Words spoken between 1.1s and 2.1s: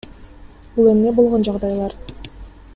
болгон жагдайлар?